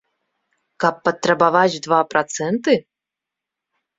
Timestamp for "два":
1.85-1.99